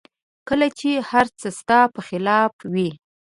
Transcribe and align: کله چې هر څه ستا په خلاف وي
کله 0.47 0.67
چې 0.79 0.89
هر 1.09 1.25
څه 1.39 1.47
ستا 1.59 1.79
په 1.93 2.01
خلاف 2.07 2.53
وي 2.73 2.89